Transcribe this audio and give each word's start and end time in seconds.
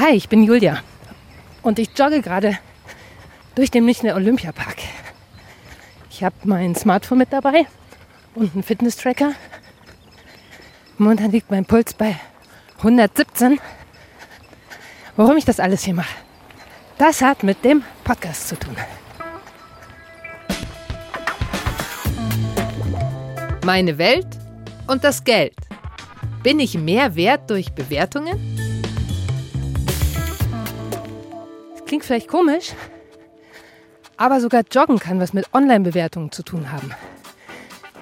Hi, 0.00 0.14
ich 0.14 0.30
bin 0.30 0.42
Julia 0.42 0.82
und 1.60 1.78
ich 1.78 1.90
jogge 1.94 2.22
gerade 2.22 2.58
durch 3.54 3.70
den 3.70 3.84
Münchner 3.84 4.14
Olympiapark. 4.14 4.78
Ich 6.08 6.24
habe 6.24 6.34
mein 6.44 6.74
Smartphone 6.74 7.18
mit 7.18 7.30
dabei 7.34 7.66
und 8.34 8.54
einen 8.54 8.62
Fitness-Tracker. 8.62 9.34
Momentan 10.96 11.32
liegt 11.32 11.50
mein 11.50 11.66
Puls 11.66 11.92
bei 11.92 12.18
117. 12.78 13.60
Warum 15.16 15.36
ich 15.36 15.44
das 15.44 15.60
alles 15.60 15.84
hier 15.84 15.92
mache, 15.92 16.16
das 16.96 17.20
hat 17.20 17.42
mit 17.42 17.62
dem 17.62 17.82
Podcast 18.02 18.48
zu 18.48 18.58
tun. 18.58 18.76
Meine 23.66 23.98
Welt 23.98 24.28
und 24.86 25.04
das 25.04 25.22
Geld. 25.24 25.56
Bin 26.42 26.58
ich 26.58 26.78
mehr 26.78 27.16
wert 27.16 27.50
durch 27.50 27.70
Bewertungen? 27.72 28.59
Klingt 31.90 32.04
vielleicht 32.04 32.28
komisch, 32.28 32.70
aber 34.16 34.40
sogar 34.40 34.62
Joggen 34.70 35.00
kann 35.00 35.18
was 35.18 35.32
mit 35.32 35.52
Online-Bewertungen 35.52 36.30
zu 36.30 36.44
tun 36.44 36.70
haben. 36.70 36.94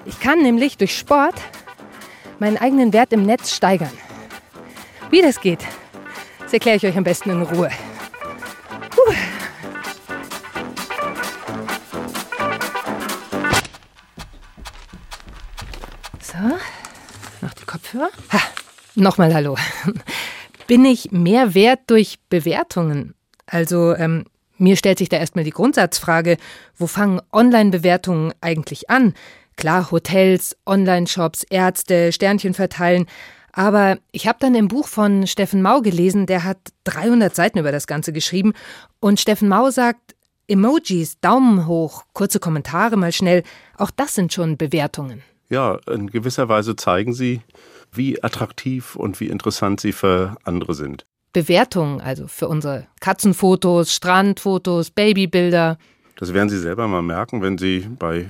Ich 0.05 0.19
kann 0.19 0.43
nämlich 0.43 0.77
durch 0.77 0.95
Sport 0.95 1.33
meinen 2.37 2.57
eigenen 2.57 2.93
Wert 2.93 3.13
im 3.13 3.23
Netz 3.23 3.51
steigern. 3.51 3.89
Wie 5.09 5.23
das 5.23 5.41
geht, 5.41 5.65
das 6.39 6.53
erkläre 6.53 6.77
ich 6.77 6.85
euch 6.85 6.95
am 6.95 7.03
besten 7.03 7.31
in 7.31 7.41
Ruhe. 7.41 7.71
Puh. 8.91 9.13
So, 16.21 16.37
noch 17.41 17.53
die 17.55 17.65
Kopfhörer. 17.65 18.11
Ha, 18.31 18.39
nochmal 18.93 19.33
Hallo. 19.33 19.57
Bin 20.67 20.85
ich 20.85 21.11
mehr 21.11 21.55
wert 21.55 21.79
durch 21.87 22.19
Bewertungen? 22.29 23.15
Also, 23.49 23.95
ähm, 23.95 24.25
mir 24.57 24.75
stellt 24.75 24.97
sich 24.97 25.09
da 25.09 25.17
erstmal 25.17 25.45
die 25.45 25.51
Grundsatzfrage, 25.51 26.37
wo 26.77 26.87
fangen 26.87 27.21
Online-Bewertungen 27.31 28.33
eigentlich 28.41 28.89
an? 28.89 29.13
Klar, 29.55 29.91
Hotels, 29.91 30.55
Online-Shops, 30.65 31.43
Ärzte, 31.43 32.11
Sternchen 32.11 32.53
verteilen. 32.53 33.05
Aber 33.51 33.97
ich 34.11 34.27
habe 34.27 34.37
dann 34.39 34.55
im 34.55 34.67
Buch 34.67 34.87
von 34.87 35.27
Steffen 35.27 35.61
Mau 35.61 35.81
gelesen, 35.81 36.25
der 36.25 36.43
hat 36.43 36.57
300 36.83 37.35
Seiten 37.35 37.57
über 37.59 37.71
das 37.71 37.87
Ganze 37.87 38.13
geschrieben. 38.13 38.53
Und 38.99 39.19
Steffen 39.19 39.49
Mau 39.49 39.69
sagt, 39.69 40.15
Emojis, 40.47 41.19
Daumen 41.19 41.67
hoch, 41.67 42.03
kurze 42.13 42.39
Kommentare 42.39 42.97
mal 42.97 43.11
schnell, 43.11 43.43
auch 43.77 43.91
das 43.91 44.15
sind 44.15 44.33
schon 44.33 44.57
Bewertungen. 44.57 45.23
Ja, 45.49 45.79
in 45.87 46.07
gewisser 46.07 46.49
Weise 46.49 46.75
zeigen 46.75 47.13
sie, 47.13 47.41
wie 47.91 48.23
attraktiv 48.23 48.95
und 48.95 49.19
wie 49.19 49.27
interessant 49.27 49.79
sie 49.79 49.91
für 49.91 50.37
andere 50.43 50.73
sind. 50.73 51.05
Bewertungen, 51.33 52.01
also 52.01 52.27
für 52.27 52.47
unsere 52.47 52.87
Katzenfotos, 52.99 53.93
Strandfotos, 53.93 54.91
Babybilder. 54.91 55.77
Das 56.15 56.33
werden 56.33 56.49
Sie 56.49 56.59
selber 56.59 56.87
mal 56.87 57.01
merken, 57.01 57.41
wenn 57.41 57.57
Sie 57.57 57.87
bei 57.97 58.19
äh, 58.19 58.25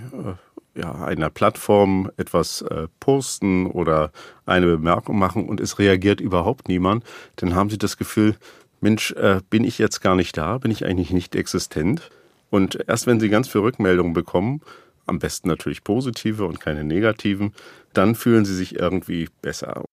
ja, 0.80 0.94
einer 0.94 1.30
Plattform 1.30 2.11
etwas 2.17 2.61
äh, 2.61 2.88
posten 3.00 3.67
oder 3.67 4.11
eine 4.45 4.66
Bemerkung 4.66 5.17
machen 5.17 5.47
und 5.47 5.59
es 5.59 5.80
reagiert 5.80 6.22
überhaupt 6.22 6.67
niemand, 6.67 7.03
dann 7.38 7.56
haben 7.56 7.69
Sie 7.69 7.78
das 7.78 7.97
Gefühl, 7.97 8.36
Mensch, 8.81 9.11
äh, 9.13 9.41
bin 9.50 9.63
ich 9.63 9.78
jetzt 9.78 10.02
gar 10.02 10.16
nicht 10.16 10.38
da? 10.38 10.58
Bin 10.58 10.72
ich 10.72 10.86
eigentlich 10.86 11.11
nicht 11.11 11.36
existent? 11.36 12.09
Und 12.50 12.80
erst 12.88 13.08
wenn 13.08 13.19
Sie 13.19 13.30
ganz 13.30 13.47
viele 13.47 13.66
Rückmeldungen 13.66 14.13
bekommen, 14.13 14.61
am 15.06 15.19
besten 15.19 15.47
natürlich 15.47 15.84
positive 15.84 16.45
und 16.45 16.59
keine 16.59 16.84
negativen, 16.84 17.53
dann 17.94 18.16
fühlen 18.16 18.45
Sie 18.45 18.56
sich 18.56 18.75
irgendwie 18.80 19.28
besser. 19.41 19.84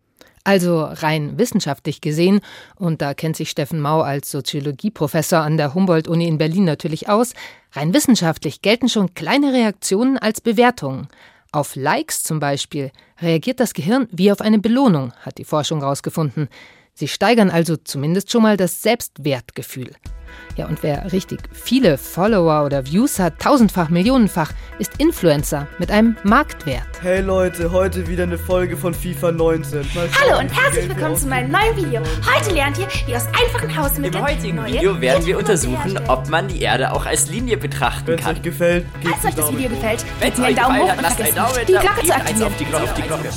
Also 0.46 0.84
rein 0.84 1.40
wissenschaftlich 1.40 2.00
gesehen, 2.00 2.38
und 2.76 3.02
da 3.02 3.14
kennt 3.14 3.34
sich 3.34 3.50
Steffen 3.50 3.80
Mau 3.80 4.02
als 4.02 4.30
Soziologieprofessor 4.30 5.40
an 5.40 5.56
der 5.56 5.74
Humboldt-Uni 5.74 6.28
in 6.28 6.38
Berlin 6.38 6.62
natürlich 6.62 7.08
aus, 7.08 7.32
rein 7.72 7.92
wissenschaftlich 7.92 8.62
gelten 8.62 8.88
schon 8.88 9.12
kleine 9.14 9.52
Reaktionen 9.52 10.18
als 10.18 10.40
Bewertungen. 10.40 11.08
Auf 11.50 11.74
Likes 11.74 12.22
zum 12.22 12.38
Beispiel 12.38 12.92
reagiert 13.20 13.58
das 13.58 13.74
Gehirn 13.74 14.06
wie 14.12 14.30
auf 14.30 14.40
eine 14.40 14.60
Belohnung, 14.60 15.12
hat 15.22 15.38
die 15.38 15.44
Forschung 15.44 15.80
herausgefunden. 15.80 16.48
Sie 16.94 17.08
steigern 17.08 17.50
also 17.50 17.76
zumindest 17.76 18.30
schon 18.30 18.42
mal 18.42 18.56
das 18.56 18.82
Selbstwertgefühl. 18.82 19.96
Ja, 20.56 20.66
und 20.66 20.82
wer 20.82 21.12
richtig 21.12 21.40
viele 21.52 21.98
Follower 21.98 22.64
oder 22.64 22.86
Views 22.86 23.18
hat, 23.18 23.38
tausendfach, 23.40 23.88
millionenfach, 23.90 24.52
ist 24.78 24.92
Influencer 24.98 25.66
mit 25.78 25.90
einem 25.90 26.16
Marktwert. 26.22 26.86
Hey 27.02 27.20
Leute, 27.20 27.70
heute 27.72 28.06
wieder 28.08 28.22
eine 28.22 28.38
Folge 28.38 28.76
von 28.76 28.94
FIFA 28.94 29.32
19. 29.32 29.86
Hallo 29.94 30.38
und 30.40 30.48
herzlich 30.48 30.88
willkommen 30.88 31.16
zu 31.16 31.26
meinem 31.28 31.50
neuen 31.50 31.76
Video. 31.76 32.00
Heute 32.34 32.54
lernt 32.54 32.78
ihr, 32.78 32.86
wie 33.06 33.16
aus 33.16 33.26
einfachen 33.26 33.76
Hausmitteln 33.76 34.14
Im 34.14 34.22
heutigen 34.22 34.64
Video 34.66 35.00
werden 35.00 35.26
wir 35.26 35.38
untersuchen, 35.38 35.98
ob 36.08 36.28
man 36.28 36.48
die 36.48 36.62
Erde 36.62 36.92
auch 36.92 37.06
als 37.06 37.28
Linie 37.30 37.56
betrachten 37.56 38.06
Wenn 38.06 38.18
es 38.18 38.24
kann. 38.24 38.36
euch 38.36 38.42
gefällt, 38.42 38.86
gebt 39.02 39.14
Falls 39.14 39.24
euch 39.24 39.34
das 39.34 39.52
Video 39.52 39.68
gefällt, 39.68 40.04
Wenn 40.18 40.28
gebt 40.28 40.32
es 40.34 40.38
mir 40.38 40.46
einen 40.46 40.56
Daumen 40.56 40.78
hoch 40.80 40.92
und 40.92 41.02
lasst 41.02 41.20
einen 41.20 41.32
vergesst 41.32 41.36
Daumen 41.36 41.56
nicht, 41.56 41.68
die 41.68 41.72
Glocke 41.72 42.06
zu 42.06 42.14
aktivieren. 42.14 42.46
auf 42.46 42.56
die 42.56 42.64
Glocke, 42.64 42.84
auf 42.84 42.94
die 42.94 43.02
Glocke. 43.02 43.28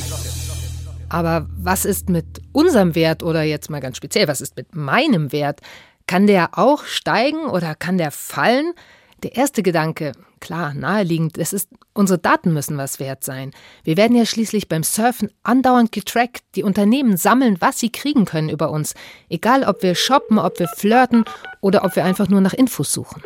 Aber 1.11 1.47
was 1.57 1.85
ist 1.85 2.09
mit 2.09 2.25
unserem 2.51 2.94
Wert 2.94 3.23
oder 3.23 3.41
jetzt 3.41 3.69
mal 3.69 3.81
ganz 3.81 3.97
speziell, 3.97 4.27
was 4.27 4.41
ist 4.41 4.56
mit 4.56 4.75
meinem 4.75 5.31
Wert? 5.31 5.59
Kann 6.09 6.25
der 6.25 6.57
auch 6.57 6.85
steigen 6.85 7.45
oder 7.45 7.75
kann 7.75 7.99
der 7.99 8.09
fallen? 8.09 8.73
Der 9.21 9.35
erste 9.35 9.61
Gedanke, 9.61 10.13
klar, 10.39 10.73
naheliegend, 10.73 11.37
es 11.37 11.53
ist, 11.53 11.69
unsere 11.93 12.17
Daten 12.17 12.51
müssen 12.51 12.79
was 12.79 12.99
wert 12.99 13.23
sein. 13.23 13.51
Wir 13.83 13.95
werden 13.95 14.17
ja 14.17 14.25
schließlich 14.25 14.67
beim 14.67 14.81
Surfen 14.81 15.29
andauernd 15.43 15.91
getrackt. 15.91 16.41
Die 16.55 16.63
Unternehmen 16.63 17.15
sammeln, 17.15 17.57
was 17.59 17.77
sie 17.79 17.91
kriegen 17.91 18.25
können 18.25 18.49
über 18.49 18.71
uns. 18.71 18.95
Egal, 19.29 19.63
ob 19.63 19.83
wir 19.83 19.93
shoppen, 19.93 20.39
ob 20.39 20.57
wir 20.57 20.67
flirten 20.67 21.25
oder 21.61 21.83
ob 21.83 21.95
wir 21.95 22.05
einfach 22.05 22.27
nur 22.27 22.41
nach 22.41 22.55
Infos 22.55 22.91
suchen. 22.91 23.21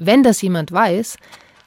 Wenn 0.00 0.24
das 0.24 0.42
jemand 0.42 0.72
weiß, 0.72 1.18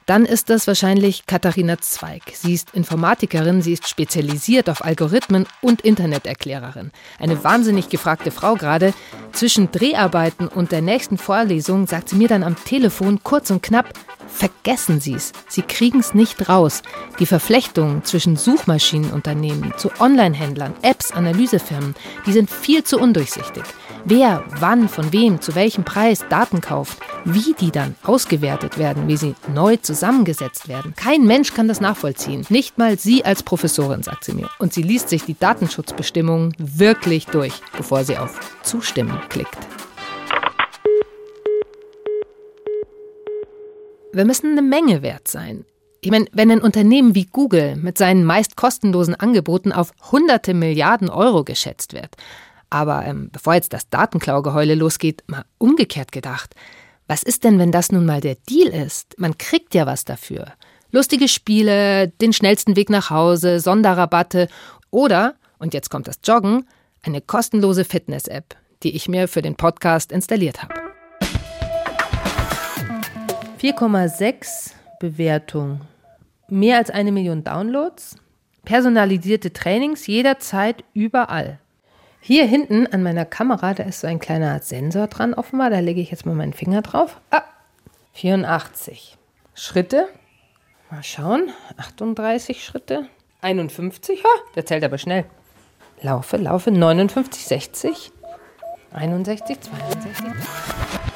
dann 0.07 0.25
ist 0.25 0.50
das 0.50 0.66
wahrscheinlich 0.68 1.25
Katharina 1.28 1.78
Zweig. 1.79 2.23
Sie 2.34 2.53
ist 2.53 2.73
Informatikerin, 2.73 3.62
sie 3.62 3.73
ist 3.73 3.88
spezialisiert 3.88 4.69
auf 4.69 4.84
Algorithmen 4.84 5.45
und 5.62 5.81
Interneterklärerin. 5.81 6.91
Eine 7.19 7.44
wahnsinnig 7.44 7.90
gefragte 7.90 8.31
Frau 8.31 8.56
gerade. 8.56 8.94
Zwischen 9.34 9.69
Dreharbeiten 9.69 10.47
und 10.47 10.72
der 10.72 10.81
nächsten 10.81 11.17
Vorlesung 11.17 11.88
sagt 11.88 12.09
sie 12.09 12.16
mir 12.16 12.29
dann 12.29 12.44
am 12.44 12.56
Telefon 12.56 13.19
kurz 13.22 13.51
und 13.51 13.62
knapp, 13.62 13.94
vergessen 14.27 14.99
Sie 14.99 15.13
es, 15.13 15.31
Sie 15.47 15.61
kriegen 15.61 15.99
es 15.99 16.13
nicht 16.13 16.49
raus. 16.49 16.81
Die 17.19 17.25
Verflechtungen 17.25 18.03
zwischen 18.03 18.35
Suchmaschinenunternehmen 18.35 19.73
zu 19.77 19.89
Online-Händlern, 19.99 20.73
Apps, 20.81 21.11
Analysefirmen, 21.11 21.95
die 22.25 22.33
sind 22.33 22.49
viel 22.49 22.83
zu 22.83 22.99
undurchsichtig. 22.99 23.63
Wer, 24.05 24.43
wann, 24.59 24.87
von 24.87 25.11
wem, 25.11 25.41
zu 25.41 25.55
welchem 25.55 25.83
Preis 25.83 26.25
Daten 26.29 26.61
kauft, 26.61 26.97
wie 27.25 27.53
die 27.59 27.71
dann 27.71 27.95
ausgewertet 28.03 28.77
werden, 28.77 29.07
wie 29.07 29.17
sie 29.17 29.35
neu 29.53 29.75
zusammengesetzt 29.75 30.69
werden. 30.69 30.93
Kein 30.95 31.25
Mensch 31.25 31.53
kann 31.53 31.67
das 31.67 31.81
nachvollziehen. 31.81 32.45
Nicht 32.49 32.77
mal 32.77 32.97
sie 32.97 33.25
als 33.25 33.43
Professorin, 33.43 34.03
sagt 34.03 34.23
sie 34.23 34.33
mir. 34.33 34.49
Und 34.59 34.73
sie 34.73 34.83
liest 34.83 35.09
sich 35.09 35.25
die 35.25 35.37
Datenschutzbestimmungen 35.37 36.53
wirklich 36.57 37.25
durch, 37.25 37.53
bevor 37.75 38.05
sie 38.05 38.17
auf 38.17 38.39
Zustimmen 38.63 39.19
klickt. 39.29 39.57
Wir 44.17 44.25
müssen 44.25 44.53
eine 44.53 44.63
Menge 44.63 45.03
wert 45.03 45.28
sein. 45.28 45.63
Ich 46.01 46.09
meine, 46.09 46.25
wenn 46.31 46.50
ein 46.50 46.61
Unternehmen 46.61 47.13
wie 47.13 47.25
Google 47.25 47.75
mit 47.75 48.00
seinen 48.00 48.23
meist 48.23 48.57
kostenlosen 48.57 49.13
Angeboten 49.13 49.72
auf 49.72 49.91
hunderte 50.11 50.55
Milliarden 50.55 51.07
Euro 51.07 51.44
geschätzt 51.44 51.94
wird, 51.94 52.16
aber 52.72 53.05
ähm, 53.05 53.29
bevor 53.31 53.53
jetzt 53.53 53.73
das 53.73 53.89
Datenklaugeheule 53.91 54.73
losgeht, 54.73 55.23
mal 55.28 55.45
umgekehrt 55.59 56.11
gedacht. 56.11 56.55
Was 57.05 57.22
ist 57.22 57.44
denn, 57.44 57.59
wenn 57.59 57.72
das 57.72 57.91
nun 57.91 58.07
mal 58.07 58.19
der 58.19 58.38
Deal 58.50 58.69
ist? 58.69 59.13
Man 59.19 59.38
kriegt 59.38 59.75
ja 59.75 59.85
was 59.85 60.03
dafür. 60.03 60.47
Lustige 60.89 61.28
Spiele, 61.28 62.07
den 62.07 62.34
schnellsten 62.34 62.75
Weg 62.75 62.89
nach 62.89 63.11
Hause, 63.11 63.59
Sonderrabatte 63.59 64.47
oder, 64.89 65.35
und 65.59 65.75
jetzt 65.75 65.91
kommt 65.91 66.07
das 66.07 66.22
Joggen, 66.23 66.66
eine 67.03 67.22
kostenlose 67.22 67.85
Fitness-App, 67.85 68.55
die 68.81 68.96
ich 68.96 69.08
mir 69.08 69.28
für 69.28 69.43
den 69.43 69.58
Podcast 69.58 70.11
installiert 70.11 70.64
habe. 70.64 70.86
4,6 73.59 74.73
Bewertung. 74.99 75.81
Mehr 76.47 76.77
als 76.77 76.91
eine 76.91 77.11
Million 77.11 77.43
Downloads. 77.43 78.15
Personalisierte 78.65 79.51
Trainings 79.51 80.05
jederzeit, 80.05 80.83
überall. 80.93 81.57
Hier 82.21 82.45
hinten 82.45 82.85
an 82.87 83.01
meiner 83.01 83.25
Kamera, 83.25 83.73
da 83.73 83.83
ist 83.83 84.01
so 84.01 84.07
ein 84.07 84.19
kleiner 84.19 84.59
Sensor 84.59 85.07
dran 85.07 85.33
offenbar. 85.33 85.71
Da 85.71 85.79
lege 85.79 86.01
ich 86.01 86.11
jetzt 86.11 86.25
mal 86.25 86.35
meinen 86.35 86.53
Finger 86.53 86.83
drauf. 86.83 87.19
Ah, 87.31 87.43
84 88.13 89.17
Schritte. 89.55 90.07
Mal 90.91 91.03
schauen. 91.03 91.49
38 91.77 92.63
Schritte. 92.63 93.07
51. 93.41 94.23
Ha, 94.23 94.29
der 94.55 94.67
zählt 94.67 94.83
aber 94.83 94.99
schnell. 94.99 95.25
Laufe, 96.01 96.37
laufe. 96.37 96.69
59, 96.69 97.43
60. 97.43 98.11
61, 98.91 99.61
62. 99.61 101.06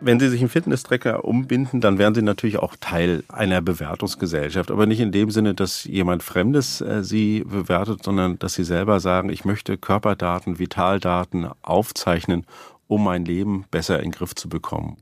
Wenn 0.00 0.20
Sie 0.20 0.28
sich 0.28 0.40
einen 0.40 0.48
Fitness-Tracker 0.48 1.24
umbinden, 1.24 1.80
dann 1.80 1.98
werden 1.98 2.14
Sie 2.14 2.22
natürlich 2.22 2.58
auch 2.58 2.76
Teil 2.80 3.24
einer 3.28 3.60
Bewertungsgesellschaft. 3.60 4.70
Aber 4.70 4.86
nicht 4.86 5.00
in 5.00 5.10
dem 5.10 5.30
Sinne, 5.30 5.54
dass 5.54 5.84
jemand 5.84 6.22
Fremdes 6.22 6.80
äh, 6.80 7.02
Sie 7.02 7.42
bewertet, 7.44 8.04
sondern 8.04 8.38
dass 8.38 8.54
Sie 8.54 8.62
selber 8.62 9.00
sagen, 9.00 9.28
ich 9.28 9.44
möchte 9.44 9.76
Körperdaten, 9.76 10.60
Vitaldaten 10.60 11.48
aufzeichnen, 11.62 12.46
um 12.86 13.02
mein 13.02 13.24
Leben 13.24 13.64
besser 13.72 13.96
in 13.98 14.10
den 14.10 14.12
Griff 14.12 14.36
zu 14.36 14.48
bekommen. 14.48 14.98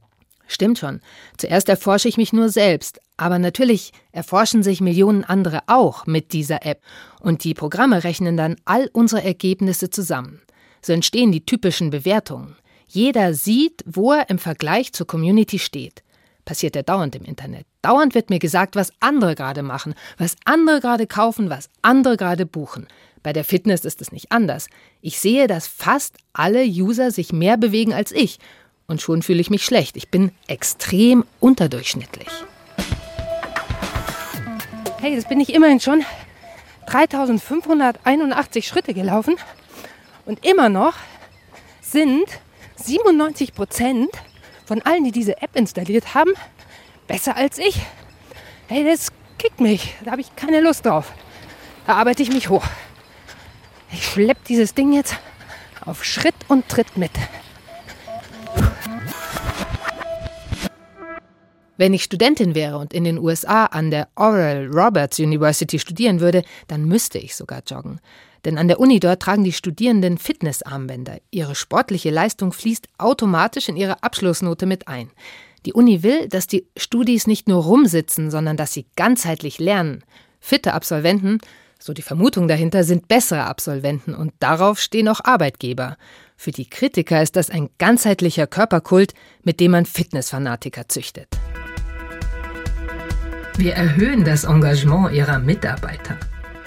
Stimmt 0.46 0.78
schon. 0.78 1.00
Zuerst 1.36 1.68
erforsche 1.68 2.08
ich 2.08 2.16
mich 2.16 2.32
nur 2.32 2.48
selbst. 2.48 3.00
Aber 3.18 3.38
natürlich 3.38 3.92
erforschen 4.12 4.62
sich 4.62 4.80
Millionen 4.80 5.24
andere 5.24 5.60
auch 5.66 6.06
mit 6.06 6.32
dieser 6.32 6.64
App. 6.64 6.80
Und 7.20 7.44
die 7.44 7.54
Programme 7.54 8.02
rechnen 8.02 8.36
dann 8.38 8.56
all 8.64 8.88
unsere 8.92 9.22
Ergebnisse 9.22 9.90
zusammen. 9.90 10.40
So 10.80 10.92
entstehen 10.92 11.32
die 11.32 11.44
typischen 11.44 11.90
Bewertungen. 11.90 12.56
Jeder 12.86 13.34
sieht, 13.34 13.82
wo 13.84 14.12
er 14.12 14.30
im 14.30 14.38
Vergleich 14.38 14.92
zur 14.92 15.06
Community 15.06 15.58
steht. 15.58 16.02
Passiert 16.44 16.76
ja 16.76 16.82
dauernd 16.82 17.16
im 17.16 17.24
Internet. 17.24 17.66
Dauernd 17.82 18.14
wird 18.14 18.30
mir 18.30 18.38
gesagt, 18.38 18.76
was 18.76 18.92
andere 19.00 19.34
gerade 19.34 19.62
machen, 19.62 19.94
was 20.16 20.36
andere 20.44 20.80
gerade 20.80 21.08
kaufen, 21.08 21.50
was 21.50 21.68
andere 21.82 22.16
gerade 22.16 22.46
buchen. 22.46 22.86
Bei 23.24 23.32
der 23.32 23.44
Fitness 23.44 23.84
ist 23.84 24.00
es 24.00 24.12
nicht 24.12 24.30
anders. 24.30 24.68
Ich 25.00 25.18
sehe, 25.18 25.48
dass 25.48 25.66
fast 25.66 26.16
alle 26.32 26.64
User 26.64 27.10
sich 27.10 27.32
mehr 27.32 27.56
bewegen 27.56 27.92
als 27.92 28.12
ich. 28.12 28.38
Und 28.86 29.02
schon 29.02 29.22
fühle 29.22 29.40
ich 29.40 29.50
mich 29.50 29.64
schlecht. 29.64 29.96
Ich 29.96 30.10
bin 30.10 30.30
extrem 30.46 31.24
unterdurchschnittlich. 31.40 32.28
Hey, 35.00 35.16
das 35.16 35.28
bin 35.28 35.40
ich 35.40 35.52
immerhin 35.52 35.80
schon 35.80 36.04
3581 36.86 38.68
Schritte 38.68 38.94
gelaufen. 38.94 39.34
Und 40.24 40.46
immer 40.46 40.68
noch 40.68 40.94
sind 41.80 42.28
97 42.76 43.54
Prozent 43.54 44.10
von 44.64 44.82
allen, 44.82 45.04
die 45.04 45.12
diese 45.12 45.40
App 45.42 45.54
installiert 45.54 46.14
haben, 46.14 46.32
besser 47.06 47.36
als 47.36 47.58
ich. 47.58 47.80
Hey, 48.68 48.84
das 48.84 49.08
kickt 49.38 49.60
mich. 49.60 49.94
Da 50.04 50.12
habe 50.12 50.20
ich 50.20 50.34
keine 50.36 50.60
Lust 50.60 50.86
drauf. 50.86 51.12
Da 51.86 51.94
arbeite 51.94 52.22
ich 52.22 52.32
mich 52.32 52.48
hoch. 52.48 52.64
Ich 53.92 54.04
schleppe 54.04 54.40
dieses 54.48 54.74
Ding 54.74 54.92
jetzt 54.92 55.16
auf 55.84 56.04
Schritt 56.04 56.34
und 56.48 56.68
Tritt 56.68 56.96
mit. 56.96 57.12
Wenn 61.76 61.92
ich 61.92 62.04
Studentin 62.04 62.54
wäre 62.54 62.78
und 62.78 62.94
in 62.94 63.04
den 63.04 63.18
USA 63.18 63.66
an 63.66 63.90
der 63.90 64.08
Oral 64.14 64.66
Roberts 64.72 65.18
University 65.18 65.78
studieren 65.78 66.20
würde, 66.20 66.42
dann 66.68 66.86
müsste 66.86 67.18
ich 67.18 67.36
sogar 67.36 67.62
joggen. 67.66 68.00
Denn 68.46 68.58
an 68.58 68.68
der 68.68 68.80
Uni 68.80 69.00
dort 69.00 69.20
tragen 69.20 69.44
die 69.44 69.52
Studierenden 69.52 70.18
Fitnessarmbänder. 70.18 71.18
Ihre 71.30 71.54
sportliche 71.54 72.10
Leistung 72.10 72.52
fließt 72.52 72.88
automatisch 72.96 73.68
in 73.68 73.76
ihre 73.76 74.02
Abschlussnote 74.02 74.64
mit 74.64 74.88
ein. 74.88 75.10
Die 75.66 75.72
Uni 75.72 76.02
will, 76.02 76.28
dass 76.28 76.46
die 76.46 76.66
Studis 76.76 77.26
nicht 77.26 77.48
nur 77.48 77.64
rumsitzen, 77.64 78.30
sondern 78.30 78.56
dass 78.56 78.72
sie 78.72 78.86
ganzheitlich 78.96 79.58
lernen. 79.58 80.04
Fitte 80.40 80.74
Absolventen, 80.74 81.40
so 81.78 81.92
die 81.92 82.02
Vermutung 82.02 82.46
dahinter, 82.46 82.84
sind 82.84 83.08
bessere 83.08 83.44
Absolventen 83.44 84.14
und 84.14 84.32
darauf 84.38 84.78
stehen 84.78 85.08
auch 85.08 85.20
Arbeitgeber. 85.24 85.96
Für 86.36 86.52
die 86.52 86.70
Kritiker 86.70 87.20
ist 87.20 87.34
das 87.34 87.50
ein 87.50 87.68
ganzheitlicher 87.78 88.46
Körperkult, 88.46 89.12
mit 89.42 89.58
dem 89.58 89.72
man 89.72 89.86
Fitnessfanatiker 89.86 90.88
züchtet. 90.88 91.28
Wir 93.58 93.72
erhöhen 93.72 94.22
das 94.22 94.44
Engagement 94.44 95.14
ihrer 95.14 95.38
Mitarbeiter. 95.38 96.18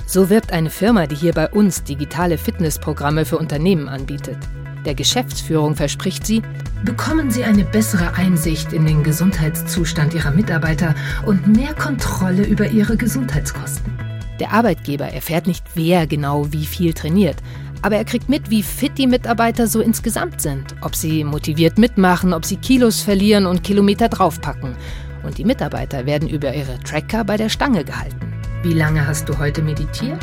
So 0.07 0.31
wirbt 0.31 0.51
eine 0.51 0.71
Firma, 0.71 1.06
die 1.06 1.15
hier 1.15 1.33
bei 1.33 1.47
uns 1.47 1.83
digitale 1.83 2.39
Fitnessprogramme 2.39 3.25
für 3.25 3.38
Unternehmen 3.38 3.88
anbietet. 3.88 4.38
Der 4.86 4.95
Geschäftsführung 4.95 5.75
verspricht 5.75 6.25
sie, 6.25 6.41
bekommen 6.83 7.30
Sie 7.30 7.44
eine 7.44 7.63
bessere 7.63 8.15
Einsicht 8.15 8.74
in 8.74 8.88
den 8.88 9.03
Gesundheitszustand 9.03 10.15
Ihrer 10.15 10.31
Mitarbeiter 10.31 10.95
und 11.27 11.45
mehr 11.45 11.75
Kontrolle 11.75 12.44
über 12.44 12.68
Ihre 12.68 12.97
Gesundheitskosten. 12.97 13.94
Der 14.39 14.51
Arbeitgeber 14.53 15.09
erfährt 15.09 15.45
nicht, 15.45 15.63
wer 15.75 16.07
genau 16.07 16.51
wie 16.51 16.65
viel 16.65 16.94
trainiert, 16.94 17.38
aber 17.83 17.97
er 17.97 18.06
kriegt 18.06 18.30
mit, 18.30 18.50
wie 18.50 18.63
fit 18.63 18.97
die 18.97 19.06
Mitarbeiter 19.06 19.68
so 19.68 19.80
insgesamt 19.80 20.42
sind, 20.42 20.75
ob 20.81 20.95
sie 20.95 21.24
motiviert 21.24 21.77
mitmachen, 21.77 22.33
ob 22.33 22.45
sie 22.45 22.57
Kilos 22.57 23.01
verlieren 23.01 23.45
und 23.45 23.63
Kilometer 23.63 24.09
draufpacken. 24.09 24.75
Und 25.24 25.38
die 25.38 25.45
Mitarbeiter 25.45 26.06
werden 26.06 26.30
über 26.30 26.54
ihre 26.54 26.80
Tracker 26.80 27.24
bei 27.24 27.38
der 27.38 27.50
Stange 27.50 27.83
gehalten. 27.83 28.33
Wie 28.63 28.74
lange 28.74 29.07
hast 29.07 29.30
du 29.30 29.38
heute 29.38 29.62
meditiert? 29.62 30.19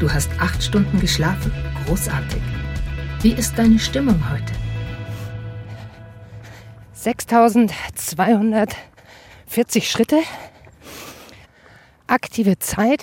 Du 0.00 0.10
hast 0.10 0.30
acht 0.38 0.62
Stunden 0.62 1.00
geschlafen. 1.00 1.50
Großartig. 1.86 2.42
Wie 3.22 3.32
ist 3.32 3.58
deine 3.58 3.78
Stimmung 3.78 4.30
heute? 4.30 4.52
6240 6.92 9.90
Schritte. 9.90 10.20
Aktive 12.06 12.58
Zeit 12.58 13.02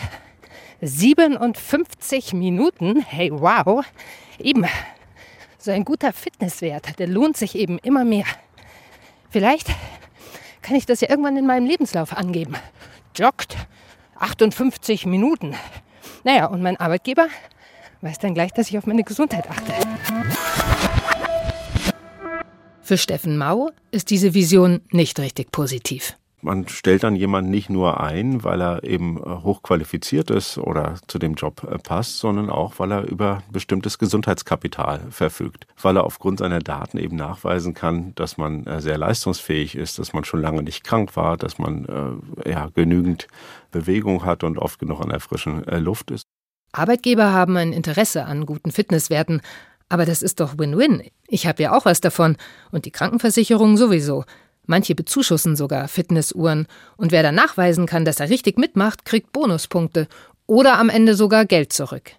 57 0.81 2.33
Minuten. 2.33 3.01
Hey, 3.01 3.31
wow. 3.31 3.83
Eben. 4.39 4.65
So 5.57 5.71
ein 5.71 5.85
guter 5.85 6.13
Fitnesswert, 6.13 6.99
der 6.99 7.07
lohnt 7.07 7.37
sich 7.37 7.55
eben 7.55 7.79
immer 7.79 8.05
mehr. 8.05 8.25
Vielleicht 9.31 9.69
kann 10.65 10.75
ich 10.75 10.87
das 10.87 10.99
ja 11.01 11.09
irgendwann 11.11 11.37
in 11.37 11.45
meinem 11.45 11.67
Lebenslauf 11.67 12.17
angeben. 12.17 12.55
Joggt 13.15 13.55
58 14.17 15.05
Minuten. 15.05 15.53
Naja, 16.23 16.47
und 16.47 16.63
mein 16.63 16.75
Arbeitgeber 16.77 17.27
weiß 18.01 18.17
dann 18.17 18.33
gleich, 18.33 18.51
dass 18.51 18.69
ich 18.69 18.77
auf 18.79 18.87
meine 18.87 19.03
Gesundheit 19.03 19.47
achte. 19.47 19.71
Für 22.81 22.97
Steffen 22.97 23.37
Mau 23.37 23.69
ist 23.91 24.09
diese 24.09 24.33
Vision 24.33 24.81
nicht 24.89 25.19
richtig 25.19 25.51
positiv. 25.51 26.17
Man 26.45 26.67
stellt 26.67 27.01
dann 27.01 27.15
jemanden 27.15 27.49
nicht 27.49 27.71
nur 27.71 27.99
ein, 27.99 28.43
weil 28.43 28.61
er 28.61 28.83
eben 28.83 29.17
äh, 29.17 29.21
hochqualifiziert 29.21 30.29
ist 30.29 30.59
oder 30.59 30.93
zu 31.07 31.17
dem 31.17 31.33
Job 31.33 31.63
äh, 31.63 31.79
passt, 31.79 32.19
sondern 32.19 32.51
auch, 32.51 32.75
weil 32.77 32.91
er 32.91 33.01
über 33.01 33.41
bestimmtes 33.51 33.97
Gesundheitskapital 33.97 35.07
verfügt. 35.09 35.65
Weil 35.81 35.97
er 35.97 36.03
aufgrund 36.03 36.37
seiner 36.37 36.59
Daten 36.59 36.99
eben 36.99 37.15
nachweisen 37.15 37.73
kann, 37.73 38.13
dass 38.13 38.37
man 38.37 38.67
äh, 38.67 38.79
sehr 38.79 38.99
leistungsfähig 38.99 39.73
ist, 39.73 39.97
dass 39.97 40.13
man 40.13 40.23
schon 40.23 40.39
lange 40.39 40.61
nicht 40.61 40.83
krank 40.83 41.15
war, 41.15 41.35
dass 41.35 41.57
man 41.57 41.87
ja, 42.45 42.69
genügend 42.75 43.27
Bewegung 43.71 44.23
hat 44.23 44.43
und 44.43 44.59
oft 44.59 44.79
genug 44.79 45.01
an 45.01 45.09
der 45.09 45.19
frischen 45.19 45.63
Luft 45.63 46.11
ist. 46.11 46.25
Arbeitgeber 46.73 47.33
haben 47.33 47.57
ein 47.57 47.73
Interesse 47.73 48.25
an 48.25 48.45
guten 48.45 48.71
Fitnesswerten, 48.71 49.41
aber 49.89 50.05
das 50.05 50.21
ist 50.21 50.39
doch 50.39 50.57
Win-Win. 50.57 51.03
Ich 51.27 51.47
habe 51.47 51.63
ja 51.63 51.75
auch 51.75 51.85
was 51.85 52.01
davon 52.01 52.37
und 52.71 52.85
die 52.85 52.91
Krankenversicherung 52.91 53.77
sowieso. 53.77 54.25
Manche 54.67 54.95
bezuschussen 54.95 55.55
sogar 55.55 55.87
Fitnessuhren. 55.87 56.67
Und 56.97 57.11
wer 57.11 57.23
dann 57.23 57.35
nachweisen 57.35 57.85
kann, 57.85 58.05
dass 58.05 58.19
er 58.19 58.29
richtig 58.29 58.57
mitmacht, 58.57 59.05
kriegt 59.05 59.31
Bonuspunkte 59.31 60.07
oder 60.47 60.77
am 60.79 60.89
Ende 60.89 61.15
sogar 61.15 61.45
Geld 61.45 61.73
zurück. 61.73 62.11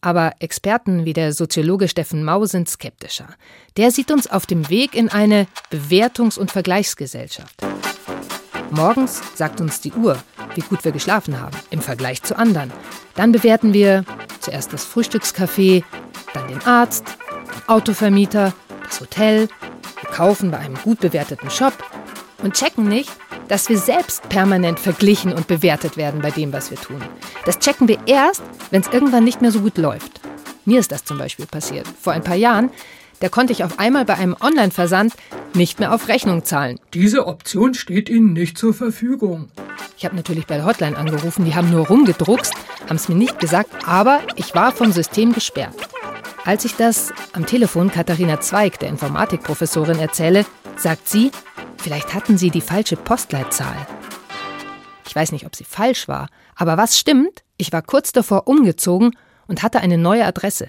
Aber 0.00 0.32
Experten 0.40 1.04
wie 1.04 1.12
der 1.12 1.32
Soziologe 1.32 1.86
Steffen 1.88 2.24
Mau 2.24 2.44
sind 2.44 2.68
skeptischer. 2.68 3.28
Der 3.76 3.92
sieht 3.92 4.10
uns 4.10 4.26
auf 4.26 4.46
dem 4.46 4.68
Weg 4.68 4.94
in 4.94 5.08
eine 5.08 5.46
Bewertungs- 5.70 6.38
und 6.38 6.50
Vergleichsgesellschaft. 6.50 7.62
Morgens 8.70 9.22
sagt 9.34 9.60
uns 9.60 9.80
die 9.80 9.92
Uhr, 9.92 10.18
wie 10.54 10.62
gut 10.62 10.84
wir 10.84 10.92
geschlafen 10.92 11.40
haben 11.40 11.56
im 11.70 11.80
Vergleich 11.80 12.22
zu 12.22 12.36
anderen. 12.36 12.72
Dann 13.14 13.30
bewerten 13.30 13.74
wir 13.74 14.04
zuerst 14.40 14.72
das 14.72 14.84
Frühstückscafé, 14.84 15.84
dann 16.34 16.48
den 16.48 16.62
Arzt, 16.62 17.04
den 17.54 17.68
Autovermieter, 17.68 18.54
das 18.82 19.00
Hotel, 19.00 19.48
kaufen 20.12 20.50
bei 20.50 20.58
einem 20.58 20.76
gut 20.76 21.00
bewerteten 21.00 21.50
Shop 21.50 21.72
und 22.42 22.54
checken 22.54 22.86
nicht, 22.88 23.10
dass 23.48 23.68
wir 23.68 23.78
selbst 23.78 24.28
permanent 24.28 24.78
verglichen 24.78 25.32
und 25.32 25.48
bewertet 25.48 25.96
werden 25.96 26.20
bei 26.22 26.30
dem, 26.30 26.52
was 26.52 26.70
wir 26.70 26.78
tun. 26.78 27.02
Das 27.44 27.58
checken 27.58 27.88
wir 27.88 27.98
erst, 28.06 28.42
wenn 28.70 28.82
es 28.82 28.92
irgendwann 28.92 29.24
nicht 29.24 29.42
mehr 29.42 29.50
so 29.50 29.60
gut 29.60 29.78
läuft. 29.78 30.20
Mir 30.64 30.78
ist 30.78 30.92
das 30.92 31.04
zum 31.04 31.18
Beispiel 31.18 31.46
passiert. 31.46 31.86
Vor 32.00 32.12
ein 32.12 32.22
paar 32.22 32.36
Jahren, 32.36 32.70
da 33.20 33.28
konnte 33.28 33.52
ich 33.52 33.64
auf 33.64 33.78
einmal 33.78 34.04
bei 34.04 34.14
einem 34.14 34.36
Online-Versand 34.40 35.14
nicht 35.54 35.80
mehr 35.80 35.94
auf 35.94 36.08
Rechnung 36.08 36.44
zahlen. 36.44 36.78
Diese 36.94 37.26
Option 37.26 37.74
steht 37.74 38.08
Ihnen 38.08 38.32
nicht 38.32 38.58
zur 38.58 38.74
Verfügung. 38.74 39.48
Ich 39.96 40.04
habe 40.04 40.16
natürlich 40.16 40.46
bei 40.46 40.56
der 40.56 40.66
Hotline 40.66 40.96
angerufen, 40.96 41.44
die 41.44 41.54
haben 41.54 41.70
nur 41.70 41.86
rumgedruckst, 41.86 42.54
haben 42.88 42.96
es 42.96 43.08
mir 43.08 43.14
nicht 43.14 43.38
gesagt, 43.38 43.86
aber 43.86 44.20
ich 44.36 44.54
war 44.54 44.72
vom 44.72 44.92
System 44.92 45.32
gesperrt. 45.32 45.74
Als 46.44 46.64
ich 46.64 46.74
das 46.74 47.12
am 47.34 47.46
Telefon 47.46 47.92
Katharina 47.92 48.40
Zweig, 48.40 48.80
der 48.80 48.88
Informatikprofessorin, 48.88 50.00
erzähle, 50.00 50.44
sagt 50.76 51.08
sie, 51.08 51.30
vielleicht 51.76 52.14
hatten 52.14 52.36
sie 52.36 52.50
die 52.50 52.60
falsche 52.60 52.96
Postleitzahl. 52.96 53.86
Ich 55.06 55.14
weiß 55.14 55.30
nicht, 55.30 55.46
ob 55.46 55.54
sie 55.54 55.62
falsch 55.62 56.08
war, 56.08 56.28
aber 56.56 56.76
was 56.76 56.98
stimmt, 56.98 57.44
ich 57.58 57.72
war 57.72 57.82
kurz 57.82 58.10
davor 58.10 58.48
umgezogen 58.48 59.16
und 59.46 59.62
hatte 59.62 59.80
eine 59.80 59.98
neue 59.98 60.24
Adresse. 60.24 60.68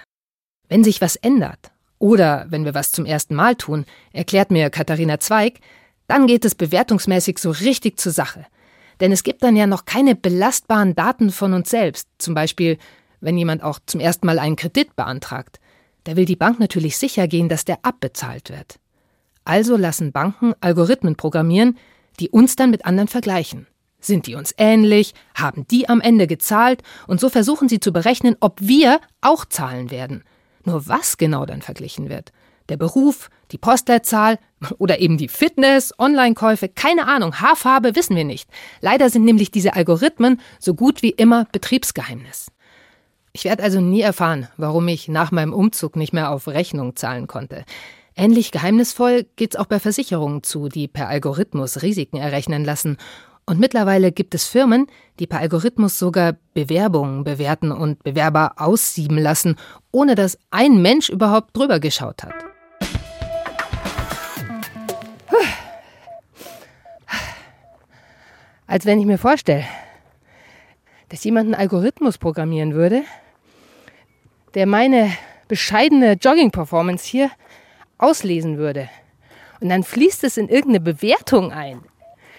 Wenn 0.70 0.84
sich 0.84 1.02
was 1.02 1.16
ändert 1.16 1.72
oder 1.98 2.46
wenn 2.50 2.66
wir 2.66 2.76
was 2.76 2.92
zum 2.92 3.08
ersten 3.08 3.34
Mal 3.34 3.56
tun, 3.56 3.86
erklärt 4.12 4.52
mir 4.52 4.70
Katharina 4.70 5.20
Zweig, 5.20 5.60
dann 6.06 6.28
geht 6.28 6.46
es 6.46 6.54
bewertungsmäßig 6.54 7.40
so 7.40 7.50
richtig 7.50 8.00
zur 8.00 8.12
Sache. 8.12 8.46
Denn 9.00 9.12
es 9.12 9.24
gibt 9.24 9.42
dann 9.42 9.56
ja 9.56 9.66
noch 9.66 9.86
keine 9.86 10.14
belastbaren 10.14 10.94
Daten 10.94 11.32
von 11.32 11.54
uns 11.54 11.72
selbst, 11.72 12.08
zum 12.20 12.36
Beispiel 12.36 12.78
wenn 13.22 13.38
jemand 13.38 13.64
auch 13.64 13.80
zum 13.86 14.02
ersten 14.02 14.28
Mal 14.28 14.38
einen 14.38 14.58
Kredit 14.58 14.96
beantragt. 14.96 15.60
Da 16.04 16.16
will 16.16 16.26
die 16.26 16.36
Bank 16.36 16.60
natürlich 16.60 16.98
sicher 16.98 17.28
gehen, 17.28 17.50
dass 17.50 17.66
der 17.66 17.80
abbezahlt 17.84 18.50
wird. 18.50 18.80
Also 19.46 19.78
lassen 19.78 20.12
Banken 20.12 20.54
Algorithmen 20.62 21.16
programmieren, 21.16 21.78
die 22.20 22.30
uns 22.30 22.56
dann 22.56 22.72
mit 22.72 22.86
anderen 22.86 23.08
vergleichen. 23.08 23.68
Sind 24.00 24.28
die 24.28 24.36
uns 24.36 24.54
ähnlich? 24.58 25.14
Haben 25.34 25.66
die 25.68 25.88
am 25.88 26.02
Ende 26.02 26.28
gezahlt? 26.28 26.84
Und 27.08 27.20
so 27.20 27.30
versuchen 27.30 27.70
sie 27.70 27.80
zu 27.80 27.94
berechnen, 27.94 28.36
ob 28.42 28.60
wir 28.62 29.00
auch 29.22 29.46
zahlen 29.46 29.92
werden. 29.92 30.24
Nur 30.66 30.88
was 30.88 31.18
genau 31.18 31.46
dann 31.46 31.62
verglichen 31.62 32.10
wird? 32.10 32.32
Der 32.70 32.78
Beruf, 32.78 33.30
die 33.52 33.58
Postleitzahl 33.58 34.40
oder 34.78 35.00
eben 35.00 35.18
die 35.18 35.30
Fitness, 35.30 35.94
Online-Käufe, 35.98 36.70
keine 36.70 37.08
Ahnung, 37.08 37.40
Haarfarbe 37.40 37.96
wissen 37.96 38.16
wir 38.16 38.26
nicht. 38.26 38.50
Leider 38.82 39.10
sind 39.10 39.24
nämlich 39.26 39.52
diese 39.52 39.74
Algorithmen 39.74 40.42
so 40.60 40.74
gut 40.74 41.02
wie 41.02 41.12
immer 41.12 41.46
Betriebsgeheimnis. 41.52 42.48
Ich 43.36 43.46
werde 43.46 43.64
also 43.64 43.82
nie 43.82 44.02
erfahren, 44.02 44.48
warum 44.58 44.88
ich 44.88 45.08
nach 45.08 45.32
meinem 45.32 45.54
Umzug 45.54 45.96
nicht 45.96 46.14
mehr 46.14 46.30
auf 46.30 46.48
Rechnung 46.48 46.96
zahlen 46.96 47.26
konnte. 47.26 47.66
Ähnlich 48.16 48.52
geheimnisvoll 48.52 49.26
geht's 49.36 49.56
auch 49.56 49.66
bei 49.66 49.80
Versicherungen 49.80 50.44
zu, 50.44 50.70
die 50.70 50.88
per 50.88 51.08
Algorithmus 51.08 51.82
Risiken 51.82 52.18
errechnen 52.18 52.64
lassen 52.64 52.98
und 53.46 53.60
mittlerweile 53.60 54.12
gibt 54.12 54.36
es 54.36 54.48
Firmen, 54.48 54.88
die 55.20 55.28
per 55.28 55.40
Algorithmus 55.40 56.00
sogar 56.00 56.36
Bewerbungen 56.54 57.24
bewerten 57.24 57.72
und 57.72 58.04
Bewerber 58.04 58.54
aussieben 58.58 59.18
lassen, 59.18 59.58
ohne 59.92 60.16
dass 60.16 60.38
ein 60.50 60.82
Mensch 60.82 61.10
überhaupt 61.10 61.58
drüber 61.58 61.80
geschaut 61.80 62.24
hat. 62.24 62.34
Als 68.66 68.86
wenn 68.86 69.00
ich 69.00 69.06
mir 69.06 69.18
vorstelle, 69.18 69.66
dass 71.10 71.24
jemand 71.24 71.48
einen 71.48 71.56
Algorithmus 71.56 72.18
programmieren 72.18 72.74
würde, 72.74 73.04
der 74.54 74.66
meine 74.68 75.12
bescheidene 75.48 76.14
Jogging-Performance 76.14 77.08
hier 77.08 77.32
auslesen 77.98 78.58
würde. 78.58 78.90
Und 79.60 79.70
dann 79.70 79.84
fließt 79.84 80.24
es 80.24 80.38
in 80.38 80.50
irgendeine 80.50 80.82
Bewertung 80.82 81.52
ein. 81.52 81.82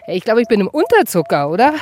Ich 0.07 0.25
glaube, 0.25 0.43
ich 0.43 0.49
bin 0.49 0.61
im 0.61 0.69
Unterzucker, 0.69 1.51
oder? 1.51 1.75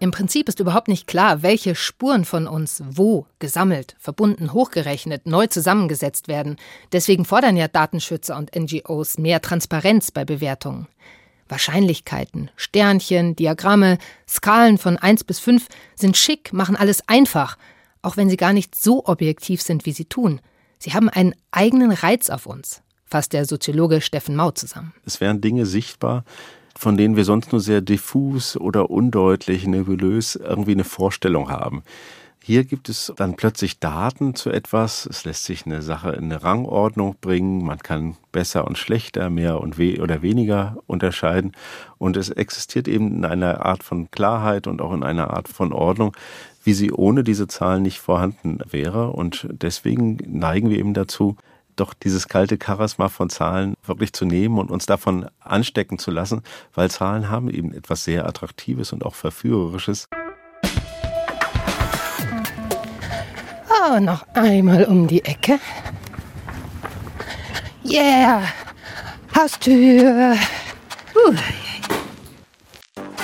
Im 0.00 0.12
Prinzip 0.12 0.48
ist 0.48 0.60
überhaupt 0.60 0.86
nicht 0.86 1.08
klar, 1.08 1.42
welche 1.42 1.74
Spuren 1.74 2.24
von 2.24 2.46
uns 2.46 2.84
wo 2.88 3.26
gesammelt, 3.40 3.96
verbunden, 3.98 4.52
hochgerechnet, 4.52 5.26
neu 5.26 5.48
zusammengesetzt 5.48 6.28
werden. 6.28 6.56
Deswegen 6.92 7.24
fordern 7.24 7.56
ja 7.56 7.66
Datenschützer 7.66 8.36
und 8.36 8.54
NGOs 8.54 9.18
mehr 9.18 9.42
Transparenz 9.42 10.12
bei 10.12 10.24
Bewertungen. 10.24 10.86
Wahrscheinlichkeiten, 11.48 12.50
Sternchen, 12.56 13.36
Diagramme, 13.36 13.98
Skalen 14.28 14.78
von 14.78 14.96
1 14.96 15.24
bis 15.24 15.38
5 15.40 15.66
sind 15.94 16.16
schick, 16.16 16.52
machen 16.52 16.76
alles 16.76 17.08
einfach, 17.08 17.56
auch 18.02 18.16
wenn 18.16 18.28
sie 18.28 18.36
gar 18.36 18.52
nicht 18.52 18.74
so 18.74 19.04
objektiv 19.06 19.62
sind, 19.62 19.86
wie 19.86 19.92
sie 19.92 20.04
tun. 20.04 20.40
Sie 20.78 20.92
haben 20.92 21.08
einen 21.08 21.34
eigenen 21.50 21.90
Reiz 21.90 22.30
auf 22.30 22.46
uns 22.46 22.82
fasst 23.08 23.32
der 23.32 23.44
Soziologe 23.44 24.00
Steffen 24.00 24.36
Mau 24.36 24.50
zusammen. 24.50 24.92
Es 25.04 25.20
werden 25.20 25.40
Dinge 25.40 25.66
sichtbar, 25.66 26.24
von 26.76 26.96
denen 26.96 27.16
wir 27.16 27.24
sonst 27.24 27.52
nur 27.52 27.60
sehr 27.60 27.80
diffus 27.80 28.56
oder 28.56 28.90
undeutlich, 28.90 29.66
nebulös 29.66 30.36
irgendwie 30.36 30.72
eine 30.72 30.84
Vorstellung 30.84 31.50
haben. 31.50 31.82
Hier 32.48 32.64
gibt 32.64 32.88
es 32.88 33.12
dann 33.14 33.36
plötzlich 33.36 33.78
Daten 33.78 34.34
zu 34.34 34.48
etwas. 34.48 35.04
Es 35.04 35.26
lässt 35.26 35.44
sich 35.44 35.66
eine 35.66 35.82
Sache 35.82 36.12
in 36.12 36.32
eine 36.32 36.42
Rangordnung 36.42 37.14
bringen. 37.20 37.62
Man 37.62 37.78
kann 37.80 38.16
besser 38.32 38.66
und 38.66 38.78
schlechter, 38.78 39.28
mehr 39.28 39.60
und 39.60 39.76
we 39.76 40.00
oder 40.00 40.22
weniger 40.22 40.78
unterscheiden. 40.86 41.52
Und 41.98 42.16
es 42.16 42.30
existiert 42.30 42.88
eben 42.88 43.16
in 43.16 43.26
einer 43.26 43.66
Art 43.66 43.82
von 43.82 44.10
Klarheit 44.10 44.66
und 44.66 44.80
auch 44.80 44.94
in 44.94 45.02
einer 45.02 45.28
Art 45.28 45.46
von 45.46 45.74
Ordnung, 45.74 46.16
wie 46.64 46.72
sie 46.72 46.90
ohne 46.90 47.22
diese 47.22 47.48
Zahlen 47.48 47.82
nicht 47.82 47.98
vorhanden 47.98 48.60
wäre. 48.70 49.10
Und 49.10 49.46
deswegen 49.50 50.16
neigen 50.26 50.70
wir 50.70 50.78
eben 50.78 50.94
dazu, 50.94 51.36
doch 51.76 51.92
dieses 51.92 52.28
kalte 52.28 52.56
Charisma 52.58 53.10
von 53.10 53.28
Zahlen 53.28 53.74
wirklich 53.84 54.14
zu 54.14 54.24
nehmen 54.24 54.56
und 54.56 54.70
uns 54.70 54.86
davon 54.86 55.26
anstecken 55.40 55.98
zu 55.98 56.10
lassen, 56.10 56.40
weil 56.72 56.90
Zahlen 56.90 57.28
haben 57.28 57.50
eben 57.50 57.74
etwas 57.74 58.04
sehr 58.04 58.26
Attraktives 58.26 58.94
und 58.94 59.04
auch 59.04 59.14
Verführerisches. 59.14 60.08
Oh, 63.90 64.00
noch 64.00 64.26
einmal 64.34 64.84
um 64.84 65.06
die 65.06 65.24
Ecke. 65.24 65.58
Yeah! 67.84 68.42
Haustür! 69.34 70.36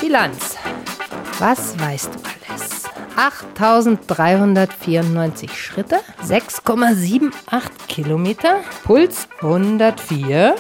Bilanz. 0.00 0.56
Was 1.38 1.78
weißt 1.78 2.14
du 2.14 2.18
alles? 2.52 2.85
8394 3.16 5.61
Schritte, 5.61 6.00
6,78 6.23 7.33
Kilometer, 7.88 8.61
Puls 8.85 9.28
104. 9.42 10.54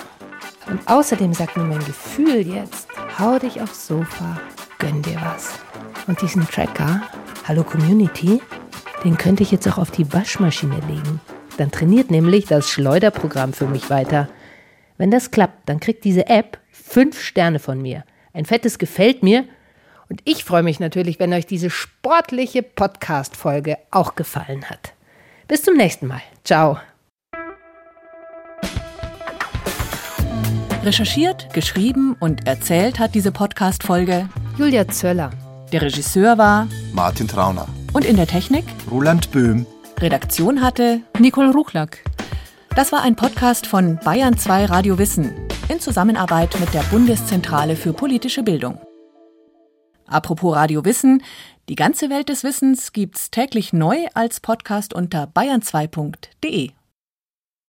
Und 0.66 0.86
außerdem 0.86 1.32
sagt 1.32 1.56
mir 1.56 1.64
mein 1.64 1.82
Gefühl 1.84 2.46
jetzt, 2.46 2.88
hau 3.18 3.38
dich 3.38 3.62
aufs 3.62 3.86
Sofa, 3.86 4.38
gönn 4.78 5.00
dir 5.02 5.18
was. 5.22 5.54
Und 6.06 6.20
diesen 6.20 6.46
Tracker, 6.48 7.00
Hallo 7.46 7.64
Community, 7.64 8.42
den 9.04 9.18
könnte 9.18 9.42
ich 9.42 9.50
jetzt 9.50 9.68
auch 9.68 9.78
auf 9.78 9.90
die 9.90 10.12
Waschmaschine 10.12 10.80
legen. 10.88 11.20
Dann 11.58 11.70
trainiert 11.70 12.10
nämlich 12.10 12.46
das 12.46 12.68
Schleuderprogramm 12.68 13.52
für 13.52 13.66
mich 13.66 13.90
weiter. 13.90 14.28
Wenn 14.96 15.10
das 15.10 15.30
klappt, 15.30 15.68
dann 15.68 15.80
kriegt 15.80 16.04
diese 16.04 16.26
App 16.26 16.58
fünf 16.70 17.20
Sterne 17.20 17.58
von 17.58 17.80
mir. 17.80 18.04
Ein 18.32 18.46
fettes 18.46 18.78
gefällt 18.78 19.22
mir 19.22 19.44
und 20.08 20.20
ich 20.24 20.44
freue 20.44 20.62
mich 20.62 20.80
natürlich, 20.80 21.18
wenn 21.20 21.32
euch 21.32 21.46
diese 21.46 21.70
sportliche 21.70 22.62
Podcast-Folge 22.62 23.78
auch 23.90 24.14
gefallen 24.16 24.68
hat. 24.68 24.92
Bis 25.48 25.62
zum 25.62 25.76
nächsten 25.76 26.06
Mal. 26.06 26.22
Ciao. 26.44 26.78
Recherchiert, 30.82 31.52
geschrieben 31.54 32.14
und 32.20 32.46
erzählt 32.46 32.98
hat 32.98 33.14
diese 33.14 33.32
Podcast-Folge 33.32 34.28
Julia 34.58 34.86
Zöller. 34.88 35.30
Der 35.72 35.82
Regisseur 35.82 36.36
war 36.36 36.68
Martin 36.92 37.26
Trauner. 37.26 37.66
Und 37.94 38.04
in 38.04 38.16
der 38.16 38.26
Technik 38.26 38.64
Roland 38.90 39.30
Böhm. 39.30 39.66
Redaktion 39.98 40.60
hatte 40.60 41.00
Nicole 41.20 41.52
Ruchlack. 41.52 42.02
Das 42.74 42.90
war 42.90 43.02
ein 43.02 43.14
Podcast 43.14 43.68
von 43.68 44.00
Bayern 44.04 44.36
2 44.36 44.64
Radio 44.64 44.98
Wissen 44.98 45.32
in 45.68 45.78
Zusammenarbeit 45.78 46.58
mit 46.58 46.74
der 46.74 46.82
Bundeszentrale 46.82 47.76
für 47.76 47.92
politische 47.92 48.42
Bildung. 48.42 48.80
Apropos 50.08 50.56
Radio 50.56 50.84
Wissen, 50.84 51.22
die 51.68 51.76
ganze 51.76 52.10
Welt 52.10 52.28
des 52.28 52.42
Wissens 52.42 52.92
gibt's 52.92 53.30
täglich 53.30 53.72
neu 53.72 54.06
als 54.12 54.40
Podcast 54.40 54.92
unter 54.92 55.30
bayern2.de. 55.32 56.72